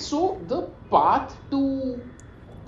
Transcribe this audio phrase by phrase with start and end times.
[0.00, 2.00] so the path to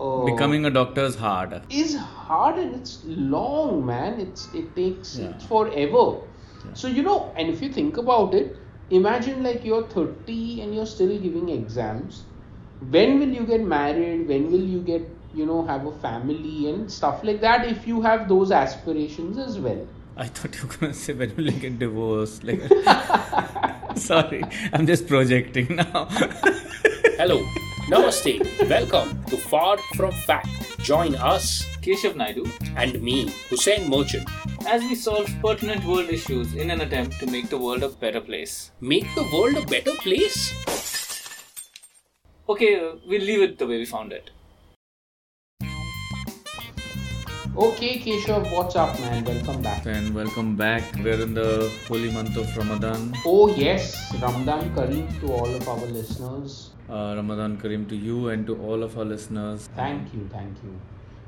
[0.01, 1.61] uh, Becoming a doctor is hard.
[1.71, 4.19] is hard and it's long, man.
[4.21, 5.29] It's it takes Yeah.
[5.31, 6.05] it's forever.
[6.75, 8.57] So you know, and if you think about it,
[8.91, 12.23] imagine like you're 30 and you're still giving exams.
[12.91, 14.27] When will you get married?
[14.29, 17.67] When will you get you know have a family and stuff like that?
[17.67, 19.87] If you have those aspirations as well.
[20.17, 22.45] I thought you were gonna say when will you get divorced?
[22.45, 22.61] Like,
[23.97, 24.43] sorry,
[24.73, 26.09] I'm just projecting now.
[27.21, 27.43] Hello,
[27.93, 30.49] Namaste, welcome to Far From Fact.
[30.79, 34.27] Join us Keshav Naidu, and me, Hussein Merchant.
[34.67, 38.23] as we solve pertinent world issues in an attempt to make the world a better
[38.23, 38.71] place.
[38.81, 40.55] Make the world a better place.
[42.49, 44.31] Okay, we'll leave it the way we found it.
[47.55, 49.25] Okay, Keshav, what's up, man?
[49.25, 49.85] Welcome back.
[49.85, 50.85] And welcome back.
[51.05, 53.15] We're in the holy month of Ramadan.
[53.27, 56.70] Oh yes, Ramadan Kareem to all of our listeners.
[56.91, 59.69] Uh, Ramadan Kareem to you and to all of our listeners.
[59.77, 60.73] Thank you, thank you.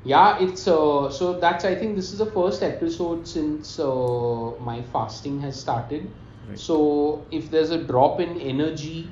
[0.05, 4.81] Yeah, it's uh, so that's I think this is the first episode since uh, my
[4.95, 6.09] fasting has started.
[6.49, 6.59] Right.
[6.59, 9.09] So if there's a drop in energy,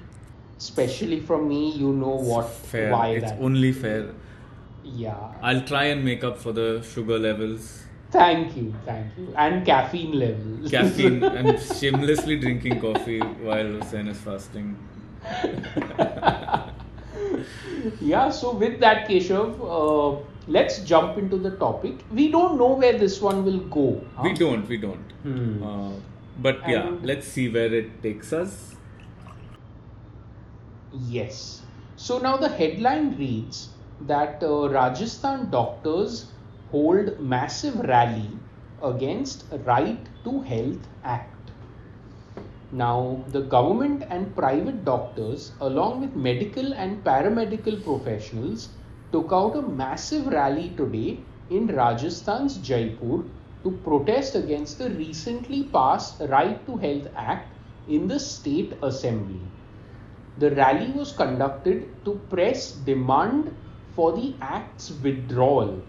[0.58, 2.92] especially from me, you know what Fair.
[2.92, 3.40] why it's that.
[3.42, 4.10] only fair.
[4.84, 5.16] yeah.
[5.42, 10.20] I'll try and make up for the sugar levels, Thank you, thank you, and caffeine
[10.20, 10.70] levels.
[10.70, 14.76] caffeine, and shamelessly drinking coffee while Hussein is fasting.
[18.02, 18.30] yeah.
[18.30, 21.96] So with that, Keshav, uh, let's jump into the topic.
[22.12, 24.02] We don't know where this one will go.
[24.16, 24.24] huh?
[24.24, 25.12] We don't, we don't.
[25.24, 25.64] Hmm.
[25.64, 25.92] Uh,
[26.40, 28.76] but yeah, And- let's see where it takes us.
[31.08, 31.62] Yes.
[31.96, 33.70] So now the headline reads
[34.02, 36.32] that uh, Rajasthan doctors
[36.72, 38.30] hold massive rally
[38.84, 41.31] against Right to Health Act.
[42.74, 48.70] Now, the government and private doctors, along with medical and paramedical professionals,
[49.12, 53.26] took out a massive rally today in Rajasthan's Jaipur
[53.64, 57.54] to protest against the recently passed Right to Health Act
[57.90, 59.42] in the state assembly.
[60.38, 63.54] The rally was conducted to press demand
[63.96, 65.82] for the act's withdrawal.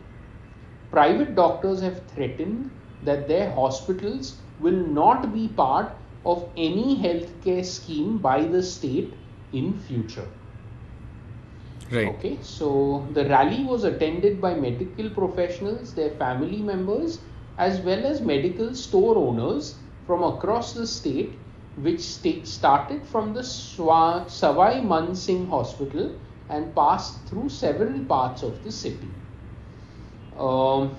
[0.90, 2.70] Private doctors have threatened
[3.04, 5.92] that their hospitals will not be part
[6.24, 9.14] of any healthcare scheme by the state
[9.52, 10.28] in future.
[11.90, 12.08] Right.
[12.08, 17.20] Okay, so the rally was attended by medical professionals, their family members,
[17.58, 19.74] as well as medical store owners
[20.06, 21.38] from across the state,
[21.76, 26.18] which sta- started from the Swa- Sawai Man Singh Hospital
[26.48, 29.08] and passed through several parts of the city.
[30.38, 30.96] Um,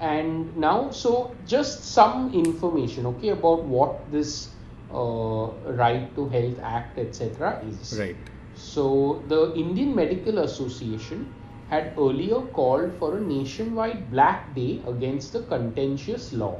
[0.00, 4.50] and now, so just some information, okay, about what this
[4.92, 5.48] uh,
[5.82, 7.98] Right to Health Act, etc., is.
[7.98, 8.16] Right.
[8.54, 11.32] So, the Indian Medical Association
[11.68, 16.58] had earlier called for a nationwide black day against the contentious law.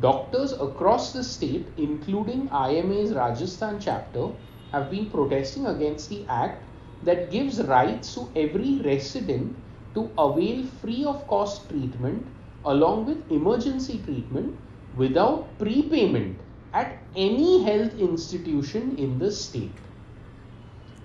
[0.00, 4.28] Doctors across the state, including IMA's Rajasthan chapter,
[4.72, 6.62] have been protesting against the act
[7.02, 9.56] that gives rights to every resident
[9.94, 12.26] to avail free of cost treatment
[12.64, 14.54] along with emergency treatment
[14.96, 16.36] without prepayment
[16.80, 19.76] at any health institution in the state.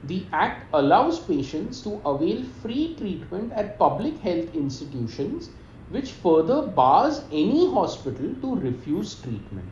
[0.03, 5.49] The Act allows patients to avail free treatment at public health institutions,
[5.89, 9.69] which further bars any hospital to refuse treatment.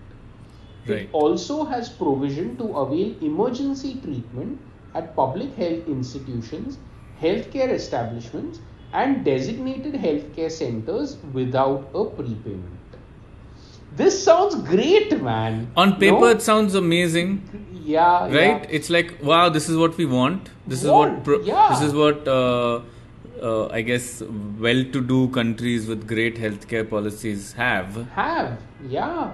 [0.86, 4.60] It also has provision to avail emergency treatment
[4.96, 6.78] at public health institutions,
[7.22, 8.60] healthcare establishments,
[8.94, 12.79] and designated healthcare centers without a prepayment.
[13.96, 15.72] This sounds great, man.
[15.76, 16.26] On paper, No?
[16.26, 17.42] it sounds amazing,
[17.84, 18.34] yeah, right?
[18.34, 18.66] yeah.
[18.70, 20.50] It's like, wow, this is what we want.
[20.68, 21.24] This is what.
[21.24, 21.70] Pro- yeah.
[21.72, 22.28] This is what.
[22.28, 22.82] Uh,
[23.42, 24.22] uh, I guess
[24.60, 27.96] well-to-do countries with great healthcare policies have.
[28.12, 29.34] have yeah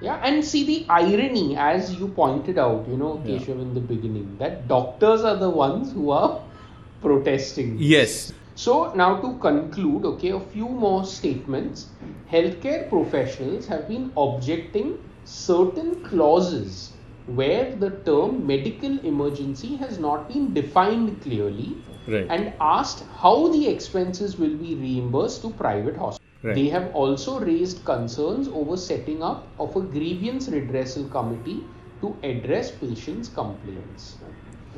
[0.00, 3.38] yeah and see the irony as you pointed out you know Yeah.
[3.38, 6.40] keshav in the beginning that doctors are the ones who are
[7.02, 8.32] protesting Yes.
[8.54, 11.92] So now to conclude okay a few more statements
[12.32, 14.88] healthcare professionals have been objecting
[15.24, 16.96] certain clauses
[17.26, 22.26] where the term medical emergency has not been defined clearly Right.
[22.30, 26.20] and asked how the expenses will be reimbursed to private hospitals.
[26.42, 26.54] Right.
[26.54, 31.70] They have also raised concerns over setting up of a grievance redressal committee
[32.02, 34.18] to address patients' complaints.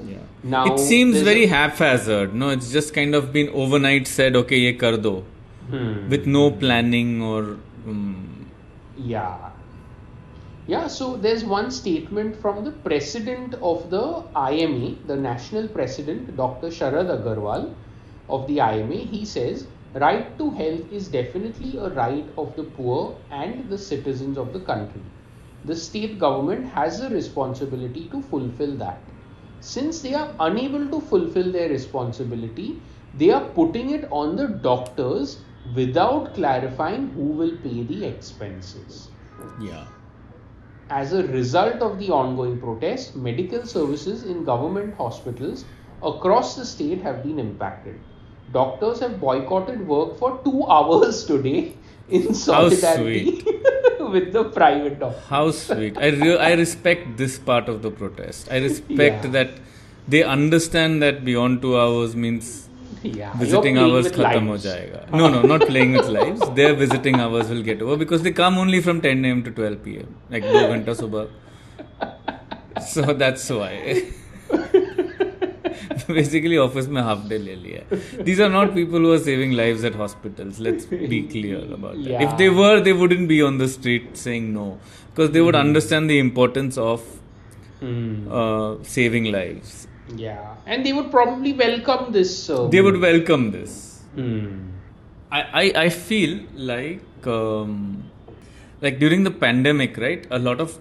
[0.04, 0.18] Yeah.
[0.44, 2.34] Now it seems very a- haphazard.
[2.34, 5.24] No, it's just kind of been overnight said, okay, ye kar do,
[5.70, 6.08] Hmm.
[6.10, 7.42] with no planning or.
[7.86, 8.46] Um,
[8.98, 9.50] Yeah.
[10.68, 14.04] Yeah, so there's one statement from the president of the
[14.34, 16.68] IMA, the national president, Dr.
[16.68, 17.72] Sharad Agarwal
[18.28, 18.96] of the IMA.
[19.12, 24.36] He says, right to health is definitely a right of the poor and the citizens
[24.36, 25.02] of the country.
[25.64, 28.98] The state government has a responsibility to fulfill that.
[29.60, 32.80] Since they are unable to fulfill their responsibility,
[33.14, 35.42] they are putting it on the doctors
[35.74, 39.08] without clarifying who will pay the expenses.
[39.60, 39.86] Yeah.
[40.90, 45.64] As a result of the ongoing protest, medical services in government hospitals
[46.02, 47.98] across the state have been impacted.
[48.52, 51.74] Doctors have boycotted work for two hours today
[52.08, 53.44] in solidarity
[54.00, 55.24] with the private doctors.
[55.28, 55.98] How sweet.
[55.98, 58.48] I re- I respect this part of the protest.
[58.50, 59.30] I respect Yeah.
[59.38, 59.50] that
[60.08, 62.52] they understand that beyond two hours means
[63.02, 65.00] Yeah, visiting hours khatam ho jayega.
[65.20, 66.40] No, no, not playing with lives.
[66.60, 69.42] Their visiting hours will get over because they come only from 10 a.m.
[69.48, 70.14] to 12 p.m.
[70.30, 71.26] Like 2 ghanta subah.
[72.92, 73.72] So that's why.
[76.17, 77.99] Basically, office में half day ले लिया है.
[78.29, 80.59] These are not people who are saving lives at hospitals.
[80.67, 82.25] Let's be clear about that.
[82.27, 82.59] If they Yeah.
[82.61, 84.65] were, they wouldn't be on the street saying no,
[85.09, 87.07] because they would understand the importance of
[87.81, 88.27] Hmm.
[88.39, 89.87] uh, saving lives.
[90.17, 92.33] Yeah, and they would probably welcome this.
[92.49, 93.73] Uh, They would welcome this.
[94.15, 94.43] Hmm.
[95.31, 96.39] I, I, I feel
[96.71, 98.03] like um,
[98.81, 100.27] like during the pandemic, right?
[100.29, 100.77] A lot of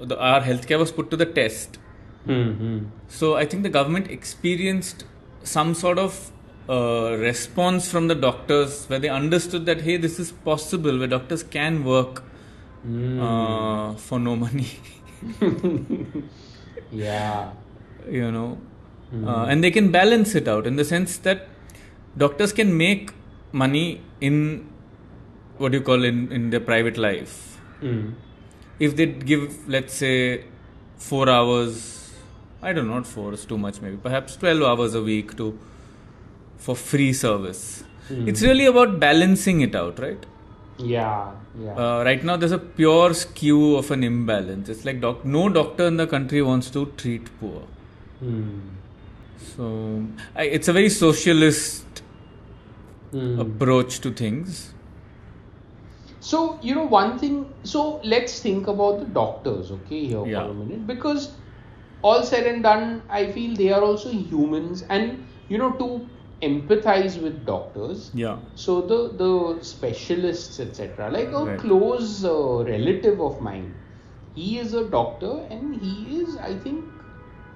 [0.00, 1.78] the, our healthcare was put to the test.
[2.27, 2.51] Hmm.
[2.61, 2.77] Hmm.
[3.07, 5.05] So I think the government experienced
[5.43, 6.31] some sort of
[6.69, 11.43] uh, response from the doctors where they understood that hey, this is possible, where doctors
[11.43, 12.23] can work
[12.83, 13.19] Hmm.
[13.21, 14.67] uh, for no money,
[16.91, 17.51] Yeah.
[18.09, 18.57] you know,
[19.25, 21.47] uh, and they can balance it out in the sense that
[22.17, 23.11] doctors can make
[23.51, 24.69] money in
[25.57, 28.11] what do you call in in their private life Hmm.
[28.79, 30.43] if they give let's say
[30.97, 31.75] four hours
[32.61, 35.47] i don't know not four is too much maybe perhaps 12 hours a week to
[36.57, 37.83] for free service
[38.31, 40.25] it's really about balancing it out right
[40.79, 41.31] Yeah.
[41.61, 41.75] Yeah.
[41.83, 45.87] uh, right now there's a pure skew of an imbalance it's like doc- no doctor
[45.91, 47.61] in the country wants to treat poor
[48.19, 48.59] Hmm.
[49.47, 49.69] so
[50.35, 52.01] I, it's a very socialist
[53.11, 53.39] Hmm.
[53.45, 54.73] approach to things
[56.27, 57.81] So, you know, one thing, so
[58.13, 60.41] let's think about the doctors, okay, here Yeah.
[60.45, 61.27] for a minute, because
[62.01, 66.07] all said and done, I feel they are also humans, and you know, to
[66.41, 68.37] empathize with doctors, yeah.
[68.55, 71.59] So the the specialists, etc., like a Right.
[71.59, 73.73] close uh, relative of mine,
[74.35, 76.85] he is a doctor, and he is, I think,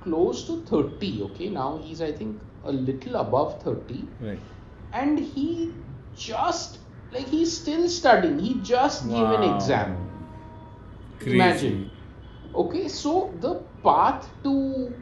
[0.03, 4.39] close to 30, okay, now he's, I think, a little above 30 right.
[4.93, 5.73] And he
[6.15, 6.79] just
[7.11, 8.39] like he's still studying.
[8.39, 9.95] He just gave an exam.
[11.19, 11.35] Crazy.
[11.35, 11.91] imagine.
[12.55, 14.93] Okay so the path to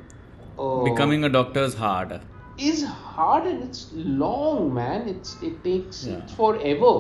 [0.58, 2.20] uh, becoming a doctor is hard
[2.58, 6.18] is hard and it's long man it's it takes Yeah.
[6.18, 6.94] it's forever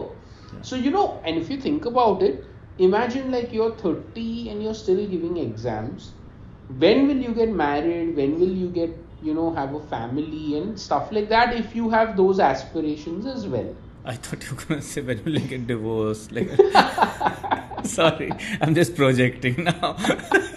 [0.61, 2.45] so you know and if you think about it
[2.77, 6.11] imagine like you're 30 and you're still giving exams
[6.85, 10.79] when will you get married when will you get you know have a family and
[10.79, 14.81] stuff like that if you have those aspirations as well I thought you were gonna
[14.81, 16.31] say when will you get divorced?
[16.31, 16.49] Like,
[17.83, 18.31] sorry,
[18.61, 19.97] I'm just projecting now.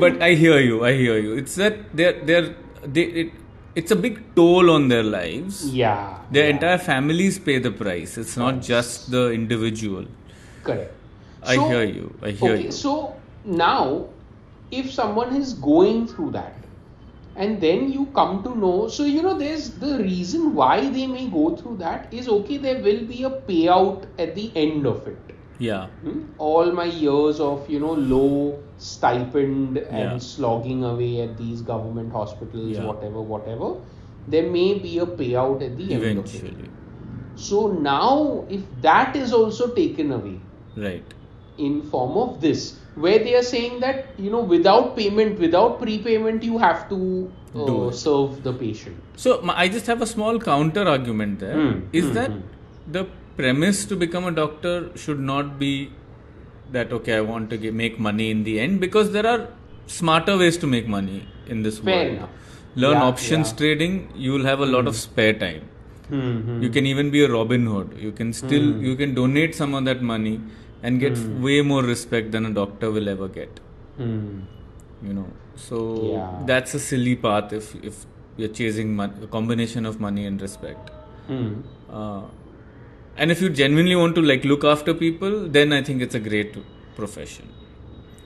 [0.00, 0.84] but I hear you.
[0.84, 1.34] I hear you.
[1.42, 3.32] It's that they're they're they it,
[3.74, 5.62] it's a big toll on their lives.
[5.74, 8.16] yeah Their yeah, entire families pay the price.
[8.18, 10.06] It's not just the individual.
[10.68, 10.92] correct
[11.42, 12.06] I So- hear you.
[12.22, 12.72] I hear okay you.
[12.76, 12.92] so
[13.44, 14.06] now
[14.78, 16.54] if someone is going through that
[17.44, 21.26] and then you come to know so you know there's the reason why they may
[21.34, 25.35] go through that is okay there will be a payout at the end of it
[25.58, 25.86] Yeah.
[26.04, 26.22] Hmm?
[26.38, 30.18] all my years of you know low stipend and Yeah.
[30.18, 32.86] slogging away at these government hospitals Yeah.
[32.88, 33.70] whatever whatever
[34.34, 36.66] there may be a payout at the end of Eventually.
[36.66, 36.70] it
[37.48, 40.36] so now if that is also taken away
[40.86, 41.14] Right.
[41.66, 42.66] in form of this
[43.04, 46.98] where they are saying that you know without payment without prepayment you have to
[47.64, 49.34] uh, serve the patient So
[49.64, 51.54] I just have a small counter argument there.
[51.58, 52.92] Is Hmm, hmm, that hmm.
[52.96, 53.04] the
[53.36, 55.90] premise to become a doctor should not be
[56.72, 59.48] that okay I want to get, make money in the end because there are
[59.86, 62.16] smarter ways to make money in this Fair world.
[62.16, 62.30] enough.
[62.74, 63.56] Learn Yeah, options yeah.
[63.58, 64.08] trading.
[64.16, 65.62] You will have a lot of spare time.
[66.08, 67.94] Hmm, You can even be a Robin Hood.
[68.06, 70.40] You can still you can donate some of that money
[70.82, 71.16] and get
[71.46, 73.60] way more respect than a doctor will ever get.
[73.96, 74.40] Hmm.
[75.06, 75.26] You know,
[75.68, 75.78] so
[76.12, 76.28] Yeah.
[76.50, 78.04] that's a silly path if if
[78.36, 80.90] you're chasing mon- a combination of money and respect.
[81.28, 81.48] Hmm.
[82.00, 82.22] Uh,
[83.18, 86.20] and if you genuinely want to like look after people, then I think it's a
[86.20, 86.56] great
[86.96, 87.48] profession.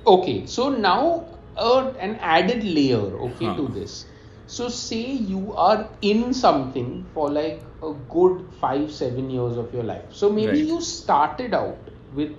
[0.06, 3.56] Okay, so now uh, an added layer, okay, Huh.
[3.56, 4.04] to this.
[4.46, 9.84] So say you are in something for like a good five, seven years of your
[9.84, 10.06] life.
[10.10, 10.70] So maybe Right.
[10.72, 12.32] you started out with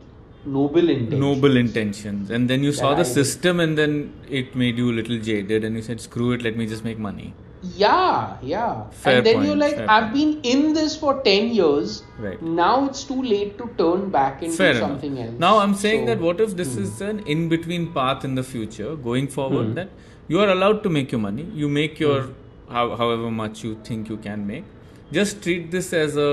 [0.45, 1.21] noble intentions.
[1.21, 4.95] Noble intentions, and then you saw the I system, and then it made you a
[4.99, 8.85] little jaded, and you said, "Screw it, let me just make money." Yeah, yeah.
[8.89, 12.03] Fair and then point, you're like, I've been in this for 10 years.
[12.17, 12.41] Right.
[12.41, 15.31] Now it's too late to turn back into Fair something enough.
[15.33, 15.39] else.
[15.39, 16.83] Now I'm saying So- that what if this Hmm.
[16.83, 19.73] is an in-between path in the future, going forward, Hmm.
[19.75, 19.89] that
[20.27, 21.45] you are allowed to make your money.
[21.53, 22.73] You make your Hmm.
[22.77, 24.63] how, however much you think you can make.
[25.19, 26.31] Just treat this as a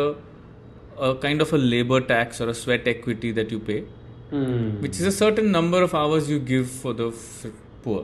[1.06, 3.82] a kind of a labor tax or a sweat equity that you pay,
[4.30, 4.80] Hmm.
[4.84, 7.46] which is a certain number of hours you give for the f-
[7.84, 8.00] poor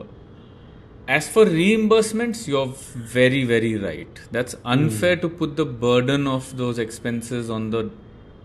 [1.07, 4.19] as for reimbursements, you're very, very right.
[4.31, 4.67] That's hmm.
[4.67, 5.21] unfair mm.
[5.21, 7.91] to put the burden of those expenses on the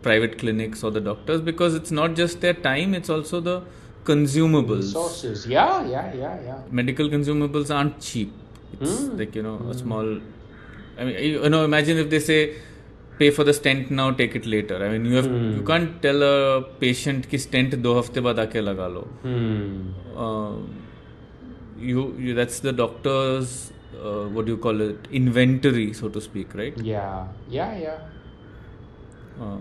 [0.03, 3.63] private clinics or the doctors because it's not just their time, it's also the
[4.05, 4.93] consumables.
[4.93, 6.59] Sources, yeah, yeah, yeah, yeah.
[6.71, 8.33] Medical consumables aren't cheap.
[8.81, 9.19] It's mm.
[9.19, 9.71] like, you know, mm.
[9.71, 9.79] a hmm.
[9.79, 10.21] small.
[10.99, 12.57] I mean, you know, imagine if they say,
[13.19, 14.85] pay for the stent now, take it later.
[14.85, 15.57] I mean, you have hmm.
[15.57, 19.03] you can't tell a patient ki stent do hafte baad aake laga lo.
[20.27, 20.77] Um,
[21.81, 26.55] you, you that's the doctor's uh, what do you call it inventory so to speak
[26.55, 27.99] right Yeah, yeah, yeah.
[29.41, 29.59] uh,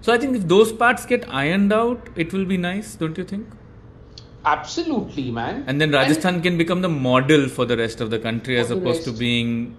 [0.00, 3.24] so i think if those parts get ironed out it will be nice don't you
[3.24, 3.46] think
[4.44, 5.64] Absolutely, man.
[5.66, 8.76] and then rajasthan can become the model for the rest of the country as the
[8.76, 9.76] opposed to being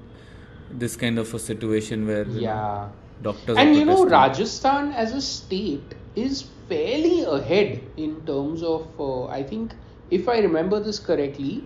[0.72, 2.90] this kind of a situation where know, yeah.
[3.22, 9.26] doctors and you know rajasthan as a state is fairly ahead in terms of uh,
[9.26, 9.74] i think
[10.12, 11.64] if i remember this correctly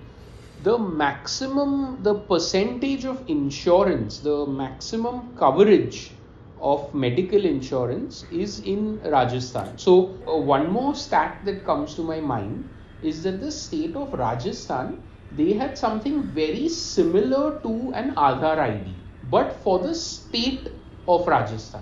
[0.63, 6.12] the maximum the percentage of insurance the maximum coverage
[6.60, 9.96] of medical insurance is in rajasthan so
[10.27, 12.70] uh, one more stat that comes to my mind
[13.01, 14.93] is that the state of rajasthan
[15.36, 18.93] they had something very similar to an Aadhaar ID,
[19.32, 20.70] but for the state
[21.08, 21.82] of Rajasthan.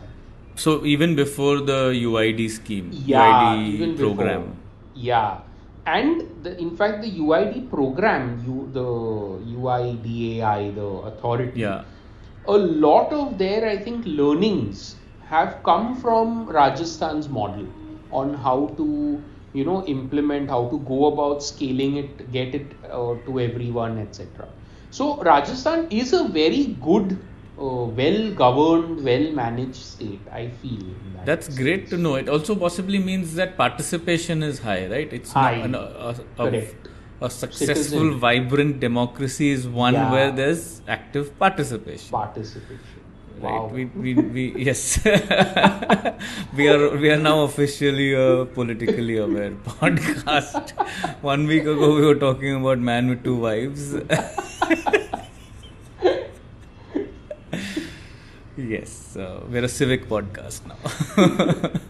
[0.56, 4.58] so even before the uid scheme Yeah, uid program before.
[4.96, 5.40] Yeah,
[5.86, 8.84] and the, in fact, the UID program, you the
[9.58, 11.84] UIDAI, the authority, yeah
[12.48, 14.96] a lot of their, I think, learnings
[15.26, 17.68] have come from Rajasthan's model
[18.12, 19.24] on how to,
[19.54, 24.48] you know, implement, how to go about scaling it, get it uh, to everyone, etc.
[24.90, 27.20] So Rajasthan is a very good,
[27.62, 30.22] uh, well-governed, well-managed state.
[30.32, 30.80] I feel.
[31.16, 31.58] that That's sense.
[31.60, 32.16] great to know.
[32.16, 35.12] It also possibly means that participation is high, right?
[35.20, 35.54] It's High.
[35.68, 36.64] An- a, a,
[37.22, 38.20] a successful, Citizen.
[38.20, 40.12] vibrant democracy is one Yeah.
[40.12, 42.10] where there's active participation.
[42.10, 42.80] Participation.
[43.40, 43.52] Right.
[43.54, 43.68] Wow.
[43.74, 44.82] We, we, we yes.
[46.58, 50.72] we are we are now officially a politically aware podcast.
[51.22, 53.96] One week ago we were talking about man with two wives.
[58.70, 61.72] Yes, uh, we're a civic podcast now.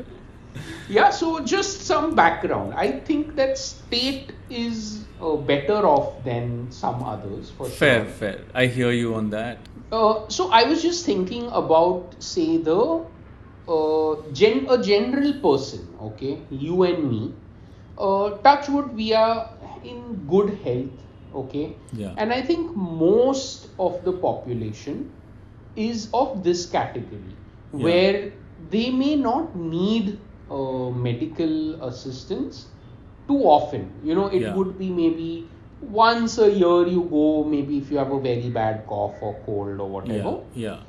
[0.89, 2.73] Yeah, so just some background.
[2.75, 8.13] I think that state is uh, better off than some others for fair, sure.
[8.13, 8.39] fair.
[8.53, 9.59] I hear you on that.
[9.89, 13.05] Uh, so I was just thinking about, say, the
[13.69, 15.87] uh, gen a general person.
[16.11, 17.33] Okay, you and me.
[17.97, 19.49] Uh, touch wood, we are
[19.83, 20.91] in good health.
[21.33, 22.13] Okay, Yeah.
[22.17, 25.13] and I think most of the population
[25.75, 27.35] is of this category
[27.73, 27.83] Yeah.
[27.85, 28.31] where
[28.69, 32.67] they may not need uh, medical assistance
[33.27, 33.89] too often.
[34.03, 34.55] You know, it Yeah.
[34.55, 35.47] would be maybe
[35.81, 39.79] once a year you go, maybe if you have a very bad cough or cold
[39.79, 40.39] or whatever.
[40.53, 40.79] Yeah, yeah.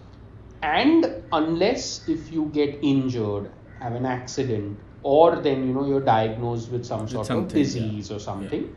[0.63, 6.71] And unless if you get injured, have an accident, or then you know you're diagnosed
[6.71, 7.63] with some sort of something, yeah.
[7.65, 8.69] disease or something.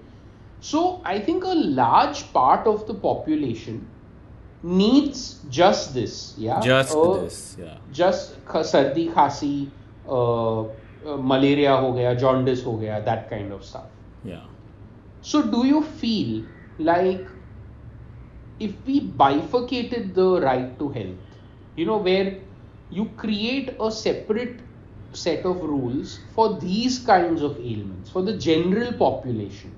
[0.59, 3.88] So I think a large part of the population
[4.65, 6.34] needs justice.
[6.38, 6.60] yeah?
[6.91, 9.72] Oh, just uh, yeah just sardi khasi
[10.10, 13.88] uh, uh, malaria ho gaya jaundice ho gaya that kind of stuff.
[14.24, 14.45] Yeah.
[15.22, 16.43] So do you feel
[16.79, 17.27] like
[18.60, 21.38] if we bifurcated the right to health
[21.75, 22.38] you know where
[22.89, 24.60] you create a separate
[25.13, 29.74] set of rules for these kinds of ailments for the general population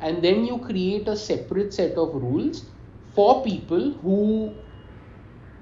[0.00, 2.64] and then you create a separate set of rules
[3.14, 4.54] for people who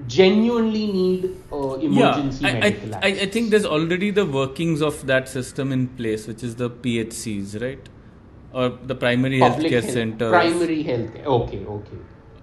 [0.07, 4.81] genuinely need uh, emergency yeah, I, medical I, I, I think there's already the workings
[4.81, 7.89] of that system in place, which is the PHCs, right?
[8.53, 10.31] Or the primary Public healthcare health- centers.
[10.31, 11.99] primary health okay okay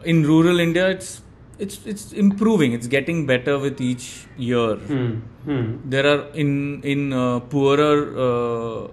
[0.05, 1.21] In rural India, it's
[1.59, 2.73] it's it's improving.
[2.73, 4.75] It's getting better with each year.
[4.75, 5.07] Hmm.
[5.47, 5.89] Hmm.
[5.93, 6.51] There are in
[6.83, 7.95] in uh, poorer
[8.25, 8.87] uh,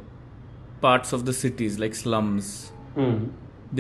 [0.81, 2.73] parts of the cities like slums.
[2.95, 3.13] Hmm.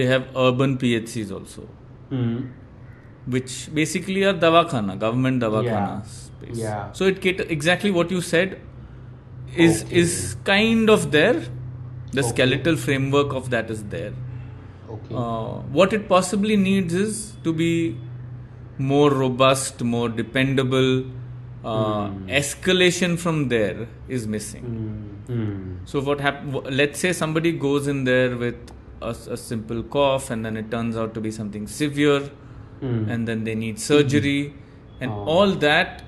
[0.01, 1.67] They have urban PHCs also.
[3.27, 6.03] Which basically are davakhana, government davakhana Yeah.
[6.03, 6.59] space.
[6.59, 6.93] Yeah.
[6.93, 8.61] So it cater exactly what you said
[9.57, 9.97] is Okay.
[9.97, 11.43] is kind of there.
[12.13, 12.29] The Okay.
[12.29, 14.13] skeletal framework of that is there.
[14.97, 15.15] Okay.
[15.15, 17.97] Uh, what it possibly needs is to be
[18.79, 21.05] more robust, more dependable.
[21.65, 24.65] Uh, Escalation from there is missing.
[24.65, 25.35] Hmm.
[25.35, 25.75] Hmm.
[25.87, 26.59] So what happen?
[26.81, 28.73] Let's say somebody goes in there with
[29.11, 32.23] a, a simple cough, and then it turns out to be something severe,
[32.81, 33.09] Hmm.
[33.15, 34.55] and then they need surgery,
[35.01, 35.25] and Oh.
[35.35, 36.03] all that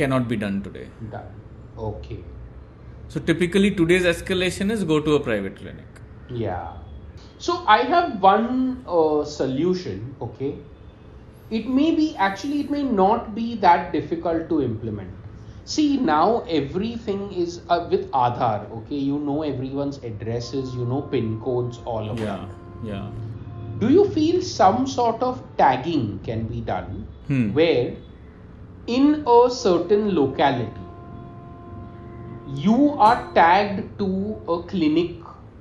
[0.00, 0.88] cannot be done today.
[1.14, 1.30] Done.
[1.90, 2.18] Okay.
[3.08, 5.86] So typically today's escalation is go to a private clinic.
[6.28, 6.68] Yeah.
[7.38, 10.14] So I have one uh, solution.
[10.26, 10.50] Okay.
[11.58, 15.10] It may be actually it may not be that difficult to implement.
[15.72, 18.70] See now everything is uh, with Aadhaar.
[18.78, 22.46] Okay, you know everyone's addresses, you know pin codes, all of Yeah,
[22.84, 23.10] yeah.
[23.10, 23.80] that.
[23.80, 27.52] Do you feel some sort of tagging can be done Hmm.
[27.58, 27.96] where
[28.98, 30.86] in a certain locality
[32.46, 34.08] you are tagged to
[34.48, 35.16] a clinic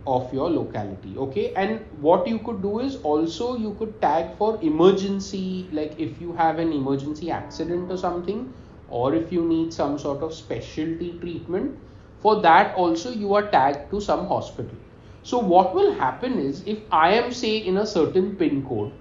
[0.07, 4.57] of your locality okay and what you could do is also you could tag for
[4.61, 8.51] emergency like if you have an emergency accident or something
[8.89, 11.77] or if you need some sort of specialty treatment
[12.19, 14.77] for that also you are tagged to some hospital
[15.23, 18.91] so what will happen is if i am say in a certain pin code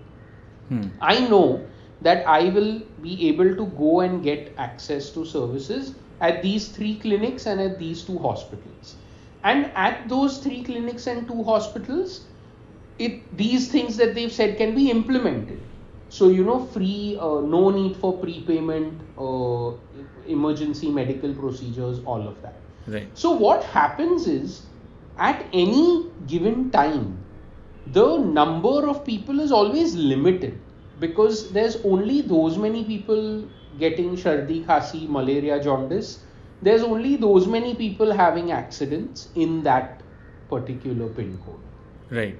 [0.69, 0.89] Hmm.
[1.01, 1.67] I know
[2.01, 6.99] that I will be able to go and get access to services at these three
[6.99, 8.97] clinics and at these two hospitals.
[9.45, 12.27] And at those three clinics and two hospitals,
[12.99, 15.68] it these things that they've said can be implemented.
[16.09, 19.73] So you know, free, uh, no need for prepayment, uh,
[20.27, 22.55] emergency medical procedures, all of that.
[22.87, 23.09] Right.
[23.15, 24.63] So what happens is,
[25.19, 27.19] at any given time,
[27.93, 30.59] the number of people is always limited
[31.01, 36.25] because there's only those many people getting shardi, khasi, malaria, jaundice.
[36.63, 40.03] There's only those many people having accidents in that
[40.49, 41.61] particular pin code.
[42.11, 42.39] Right.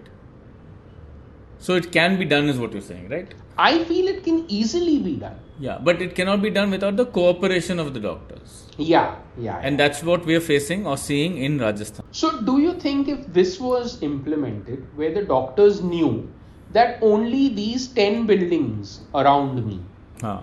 [1.61, 3.35] So it can be done, is what you're saying, right?
[3.57, 5.37] I feel it can easily be done.
[5.59, 8.67] Yeah, but it cannot be done without the cooperation of the doctors.
[8.77, 9.59] Yeah, yeah.
[9.61, 12.05] And that's what we are facing or seeing in Rajasthan.
[12.13, 16.31] So, do you think if this was implemented, where the doctors knew
[16.73, 19.81] that only these 10 buildings around me,
[20.21, 20.41] Huh.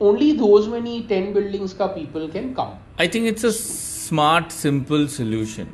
[0.00, 2.78] only those many 10 buildings ka people can come?
[2.98, 5.66] I think it's a smart, simple solution.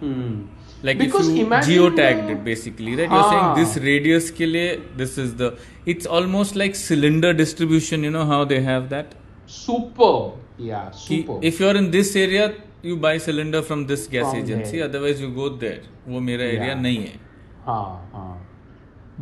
[0.00, 0.44] Hmm
[0.83, 3.09] Like Because if you imagine geotagged the- it basically, right?
[3.11, 3.55] You're saying हाँ.
[3.55, 5.49] this radius ke liye, this is the.
[5.85, 8.03] It's almost like cylinder distribution.
[8.03, 9.15] You know how they have that.
[9.45, 10.37] Superb.
[10.57, 11.43] Yeah, कि superb.
[11.43, 14.77] if you're in this area, you buy cylinder from this gas From agency.
[14.77, 14.85] there.
[14.89, 15.79] Otherwise, you go there.
[16.07, 16.81] वो मेरा area Yeah.
[16.81, 17.19] नहीं है.
[17.65, 18.37] हाँ, हाँ.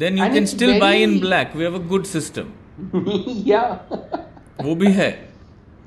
[0.03, 1.55] Then you And can it's still buy in very- black.
[1.55, 2.53] We have a good system.
[3.51, 3.79] yeah.
[4.61, 5.09] वो भी है.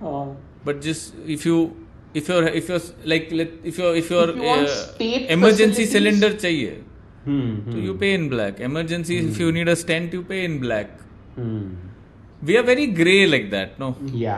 [0.02, 0.37] हाँ.
[0.64, 1.59] But just if you
[2.15, 3.30] if your if your like
[3.65, 4.36] if your if your
[5.32, 6.82] emergency cylinder चाहिए
[7.28, 10.97] तो you pay in black emergency if you need a stand you pay in black
[12.43, 14.38] we are very grey like that no yeah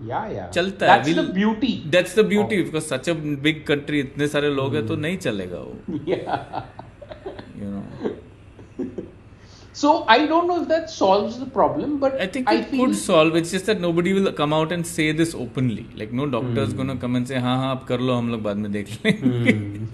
[0.00, 0.48] Yeah, yeah.
[0.52, 1.68] चलता That's है the beauty.
[1.92, 2.64] That's the beauty oh.
[2.64, 5.02] because such a big country इतने सारे लोग हैं तो hmm.
[5.02, 5.74] नहीं चलेगा वो.
[7.60, 7.82] You know
[9.75, 12.95] So I don't know if that solves the problem, but I think it feel could
[12.95, 13.35] solve.
[13.35, 15.87] It's just that nobody will come out and say this openly.
[15.95, 18.41] Like no doctor is gonna come and say हाँ हाँ आप कर लो हम लोग
[18.43, 19.87] बाद में देख लेंगे.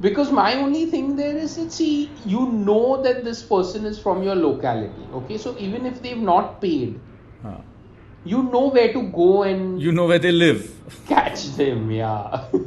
[0.00, 4.22] because my only thing there is that see you know that this person is from
[4.22, 5.06] your locality.
[5.22, 6.98] Okay, so even if they've not paid,
[7.44, 7.62] हाँ.
[8.24, 10.68] you know where to go and You know where they live.
[11.06, 11.90] catch them.
[11.90, 12.44] Yeah.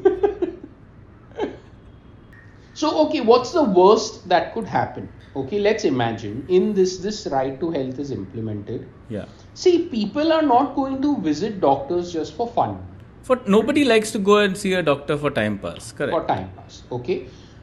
[2.81, 5.09] so okay, what's the worst that could happen?
[5.37, 8.87] Okay, let's imagine in this this right to health is implemented.
[9.17, 9.25] Yeah.
[9.55, 12.79] See, people are not going to visit doctors just for fun.
[13.23, 15.93] For nobody likes to go and see a doctor for time pass.
[15.93, 16.13] Correct.
[16.17, 17.17] for time pass okay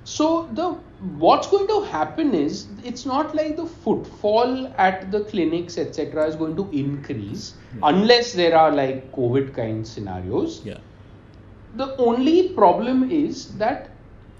[0.09, 0.27] so
[0.59, 0.65] the
[1.21, 4.51] what's going to happen is it's not like the footfall
[4.87, 7.47] at the clinics etc is going to increase
[7.91, 10.77] unless there are like covid kind scenarios Yeah.
[11.83, 13.89] the only problem is that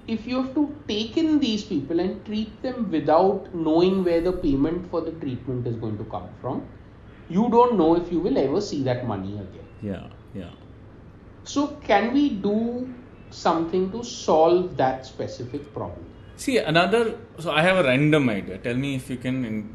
[0.08, 4.32] if you have to take in these people and treat them without knowing where the
[4.32, 6.62] payment for the treatment is going to come from
[7.30, 10.06] you don't know if you will ever see that money again Yeah.
[10.34, 10.52] Yeah.
[11.44, 12.90] so, can we do
[13.30, 16.06] something to solve that specific problem?
[16.38, 17.02] See another.
[17.40, 18.58] So I have a random idea.
[18.58, 19.70] Tell me if you can,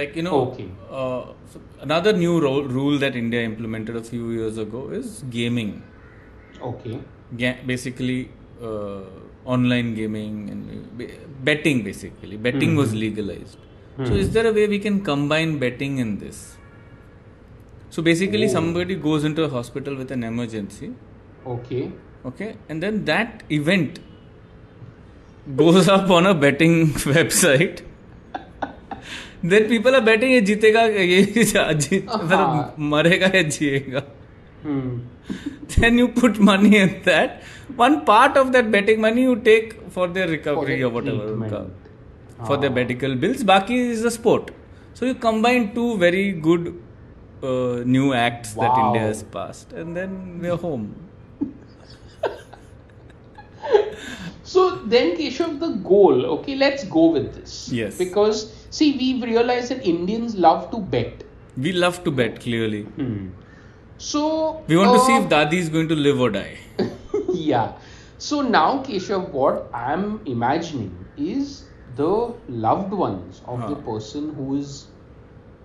[0.00, 0.66] like you know, Okay.
[0.90, 5.82] uh, so another new ro- rule that India implemented a few years ago is gaming.
[6.70, 6.98] Okay.
[7.38, 8.28] Ga- basically,
[8.62, 9.00] uh,
[9.44, 11.08] online gaming and
[11.44, 11.82] betting.
[11.82, 12.78] Basically, betting mm-hmm.
[12.78, 13.58] was legalized.
[13.58, 14.06] mm-hmm.
[14.06, 16.56] So is there a way we can combine betting in this?
[17.90, 18.48] So basically, Oh.
[18.48, 20.92] somebody goes into a hospital with an emergency.
[21.46, 21.92] Okay.
[22.26, 23.98] Okay, and then that event
[25.56, 27.82] goes up on a betting website.
[29.44, 31.20] then people are betting ये जीतेगा ये
[31.52, 31.72] हाँ.
[31.72, 34.02] मतलब मरेगा या जिएगा
[34.64, 35.00] Hmm.
[35.76, 37.42] then you put money in that.
[37.76, 41.70] One part of that betting money you take for their recovery for or whatever.
[42.46, 42.56] For ah.
[42.56, 43.44] their medical bills.
[43.44, 44.50] Baki is a sport.
[44.94, 46.82] So you combine two very good
[47.42, 48.66] uh, new acts wow.
[48.66, 49.72] that India has passed.
[49.72, 50.94] And then we're home.
[54.42, 57.70] so then, Keshav, the goal, okay, let's go with this.
[57.70, 57.98] Yes.
[57.98, 61.24] Because, see, we've realized that Indians love to bet.
[61.56, 62.82] We love to bet, clearly.
[62.82, 63.28] Hmm.
[63.98, 66.58] So We want to see uh, if Dadi is going to live or die.
[67.32, 67.72] yeah.
[68.18, 71.64] So now, Keshav, what I'm imagining is
[71.96, 73.82] the loved ones of the Huh.
[73.92, 74.86] person who is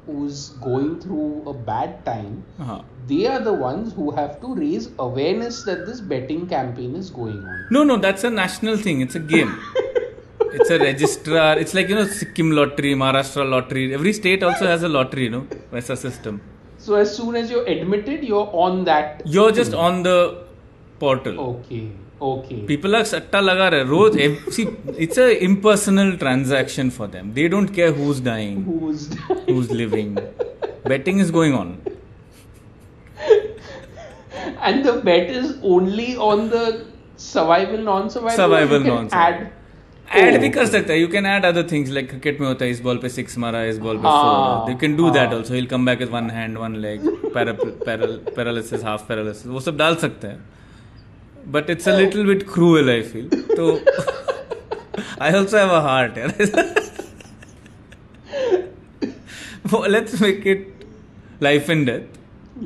[0.05, 2.43] who's going through a bad time.
[2.59, 2.81] Uh-huh.
[3.07, 7.37] They are the ones who have to raise awareness that this betting campaign is going
[7.43, 7.67] on.
[7.69, 9.01] No, no, that's a national thing.
[9.01, 9.55] It's a game.
[10.41, 11.59] it's a registrar.
[11.59, 13.93] It's like, you know, Sikkim lottery, Maharashtra lottery.
[13.93, 16.41] Every state also has a lottery, you know, Vasa system.
[16.79, 19.21] So as soon as you're admitted, you're on that.
[19.25, 20.43] You're just on the
[20.99, 21.39] portal.
[21.47, 21.91] Okay.
[22.21, 22.61] Okay.
[22.69, 23.89] People are satta laga rahe.
[23.89, 24.67] Roz, ev- see,
[25.05, 27.33] it's a impersonal transaction for them.
[27.33, 29.05] They don't care who's dying, Who's
[29.47, 30.17] who's living.
[30.93, 31.77] Betting is going on.
[34.69, 36.85] and the bet is only on the
[37.17, 38.35] survival, non-survival.
[38.35, 39.47] Survival, non-survival.
[39.47, 39.53] Add.
[40.11, 40.99] Add Oh, भी कर सकता है.
[40.99, 43.63] You can add other things like cricket में होता है इस ball पे six मारा
[43.63, 45.33] इस बॉल पे four you can do that.
[45.33, 45.59] Also he.
[45.59, 50.27] Will come back with one hand one leg paralysis half paralysis वो सब डाल सकते
[50.27, 50.39] हैं.
[51.51, 53.71] But it's a little bit cruel I feel तो
[55.21, 56.33] I also have a heart यार
[59.89, 60.73] let's make it
[61.43, 62.17] life and death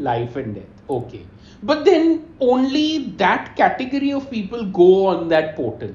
[0.05, 0.77] Life and death.
[0.93, 1.19] Okay.
[1.63, 2.07] But then
[2.45, 2.85] only
[3.17, 5.91] that category of people go on that portal.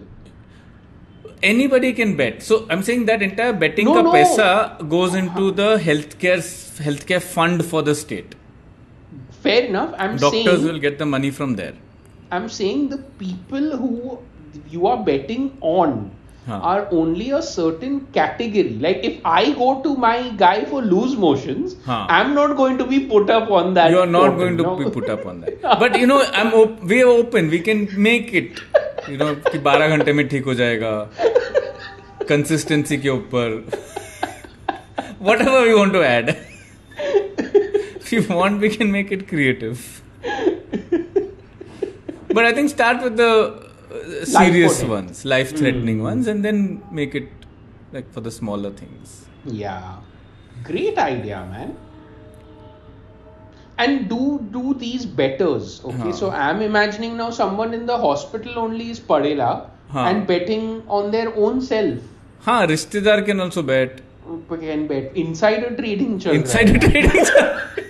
[1.43, 4.13] Anybody can bet so i'm saying that entire betting No, ka no.
[4.13, 4.49] paisa
[4.89, 6.41] goes into the healthcare
[6.87, 8.35] healthcare fund for the state
[9.43, 9.95] Fair enough.
[9.99, 11.75] I'm doctors saying will get the money from there
[12.33, 14.19] I'm saying the people who
[14.69, 16.11] you are betting on
[16.49, 16.59] Huh.
[16.73, 18.71] are only a certain category.
[18.85, 22.07] Like if I go to my guy for loose motions, Huh.
[22.09, 23.91] I'm not going to be put up on that.
[23.91, 24.77] you are not portal, going to no?
[24.77, 27.83] be put up on that but you know i'm op- we are open we can
[28.09, 28.63] make it
[29.11, 30.91] you know कि बारह घंटे में ठीक हो जाएगा।
[32.29, 33.55] Consistency के ऊपर।
[35.41, 36.35] Whatever you want to add
[38.13, 39.79] you want we can make it creative
[42.35, 43.19] but I think start with
[44.29, 47.31] serious ones life threatening ones and then make it
[47.95, 49.21] like for the smaller things
[49.61, 49.77] yeah
[50.69, 51.73] great idea man
[53.84, 54.26] And do
[54.56, 55.70] do these betters.
[55.92, 56.12] Okay, Huh.
[56.18, 59.48] so I'm imagining now someone in the hospital only is padela
[59.94, 60.04] Huh.
[60.10, 60.68] and betting
[61.00, 62.04] on their own self.
[62.46, 64.02] हाँ रिश्तेदार can also bet
[64.52, 66.12] Can bet insider trading.
[66.20, 66.44] चल रहा है.
[66.44, 67.26] Insider trading.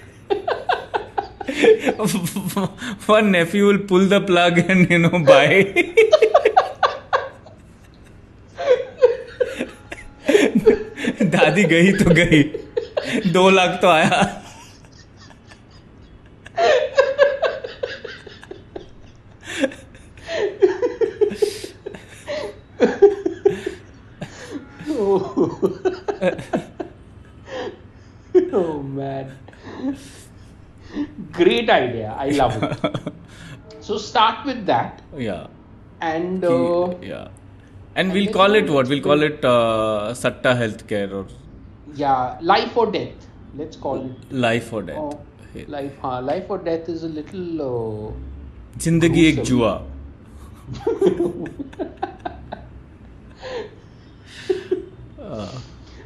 [3.07, 5.49] One nephew will pull the plug and you know buy.
[11.35, 12.41] दादी गई तो गई
[13.33, 14.21] दो लाख तो आया
[29.17, 29.31] oh man.
[31.31, 32.15] Great idea.
[32.17, 33.13] I love it.
[33.85, 35.47] so start with that yeah
[35.99, 37.27] and uh, yeah
[37.95, 41.11] and and we'll then call it let's what we'll go- call it uh, satta healthcare
[41.11, 41.25] or
[41.95, 43.27] yeah, life or death.
[43.55, 44.31] Let's call it.
[44.31, 45.19] life or death Oh,
[45.67, 46.21] life, huh?
[46.21, 47.61] Life or death is a little.
[47.61, 48.13] Uh,
[48.83, 49.49] जिंदगी एक gruesome.
[49.49, 49.73] जुआ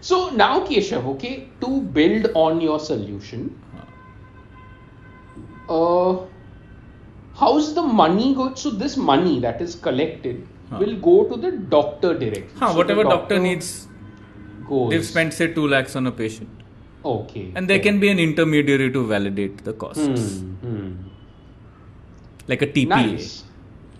[0.02, 3.42] So now, Keshav, okay, to build on your solution,
[5.68, 6.16] uh,
[7.36, 8.54] how's the money go?
[8.54, 10.78] So this money that is collected Huh.
[10.80, 12.60] will go to the doctor directly.
[12.60, 13.70] हाँ So whatever doctor needs
[14.68, 14.90] goes.
[14.90, 16.62] they've spent say 2 lakhs on a patient
[17.04, 17.44] Okay.
[17.54, 17.84] and there fair.
[17.86, 20.92] can be an intermediary to validate the costs Hmm, hmm.
[22.52, 23.44] like a TPA Nice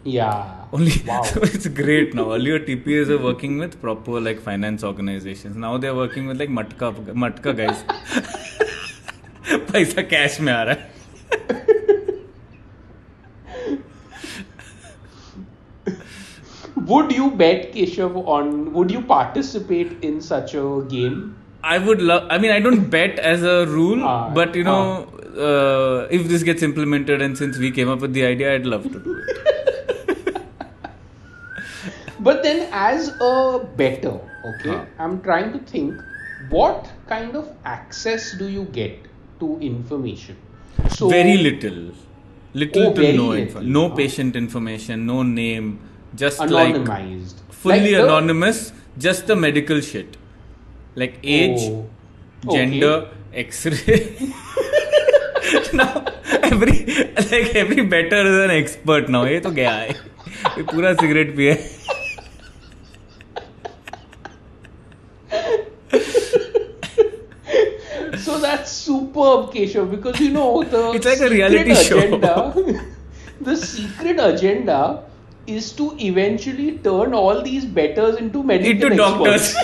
[0.04, 0.64] yeah.
[0.72, 1.22] Only wow.
[1.32, 2.32] so it's great now.
[2.32, 5.56] Earlier tpas were working with proper like finance organizations.
[5.56, 7.84] Now they're working with like matka matka guys.
[9.72, 10.76] Paisa cash me aa
[16.86, 21.36] would you bet keshav on would you participate in such a game?
[21.62, 25.08] I would love i mean i don't bet as a rule uh, but you know
[25.36, 28.66] uh, uh, if this gets implemented and since we came up with the idea i'd
[28.66, 29.51] love to do it
[32.21, 34.13] But then, as a better,
[34.51, 34.85] okay, Huh.
[34.99, 36.01] I'm trying to think
[36.49, 39.07] what kind of access do you get
[39.41, 40.37] to information?
[40.97, 41.77] So very little,
[42.53, 43.41] little Oh, to very no little.
[43.43, 43.95] info, no Ah.
[44.01, 45.69] patient information, no name,
[46.15, 48.61] just like anonymized, fully Like the- anonymous,
[49.07, 50.17] just the medical shit,
[50.95, 52.93] like age, Oh, gender,
[53.33, 53.99] X-ray.
[55.73, 56.03] now
[56.51, 56.77] every
[57.31, 59.25] like every better is an expert now.
[59.25, 59.89] ये तो गया है
[60.57, 61.80] ये पूरा cigarette पिए So
[69.31, 71.97] superb, Keshav, because you know the It's like a secret reality show.
[71.99, 72.53] agenda,
[73.41, 75.03] the secret agenda
[75.47, 79.53] is to eventually turn all these betters into medical into experts.
[79.53, 79.55] doctors.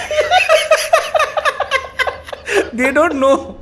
[2.74, 3.58] they don't know.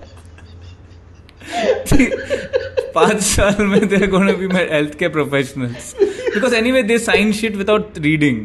[2.95, 5.93] पाँच साल में they're going to be my healthcare professionals
[6.33, 8.39] because anyway they sign shit without reading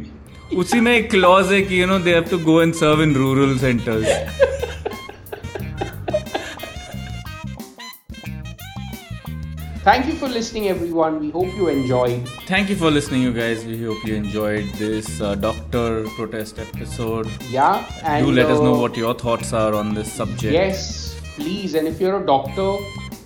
[0.63, 3.15] उसी में एक clause है कि you know they have to go and serve in
[3.15, 4.07] rural centers
[9.84, 11.20] Thank you for listening, everyone.
[11.20, 12.28] We hope you enjoyed.
[12.50, 17.28] thank you for listening you guys we hope you enjoyed this uh, doctor protest episode
[17.50, 21.20] Yeah, and do let us know uh, what your thoughts are on this subject Yes,
[21.36, 21.74] please.
[21.74, 22.70] And if you're a doctor,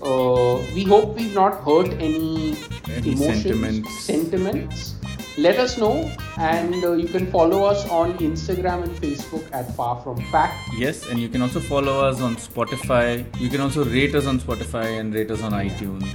[0.01, 2.55] uh, we hope we've not hurt any,
[2.89, 3.99] Any emotions, sentiments.
[4.05, 4.94] sentiments.
[5.37, 10.01] Let us know, and uh, you can follow us on Instagram and Facebook at Far
[10.01, 10.55] From Fact.
[10.77, 13.25] Yes, and you can also follow us on Spotify.
[13.37, 16.07] You can also rate us on Spotify and rate us on iTunes.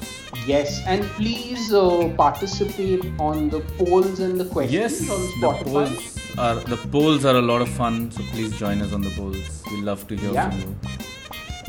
[0.46, 6.16] Yes, and please uh, participate on the polls and the questions Yes, on the polls
[6.38, 8.10] are the polls are a lot of fun.
[8.10, 9.62] So please join us on the polls.
[9.70, 10.48] We love to hear Yeah.
[10.48, 10.76] from you.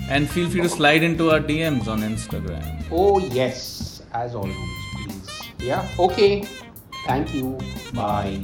[0.10, 2.86] And feel free to slide into our DMs on Instagram.
[2.92, 4.56] Oh yes, as always,
[5.06, 5.42] please.
[5.60, 5.86] Yeah.
[6.00, 6.46] Okay.
[7.06, 7.58] Thank you.
[7.94, 8.42] Bye.